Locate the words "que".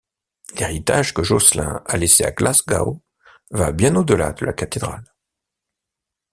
1.13-1.21